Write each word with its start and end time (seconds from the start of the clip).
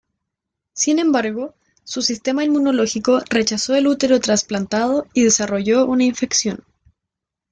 Sin 0.73 0.97
embargo, 0.97 1.53
su 1.83 2.01
sistema 2.01 2.43
inmunológico 2.43 3.19
rechazó 3.29 3.75
el 3.75 3.85
útero 3.85 4.19
trasplantado 4.19 5.05
y 5.13 5.21
desarrolló 5.25 5.85
una 5.85 6.03
infección. 6.05 6.63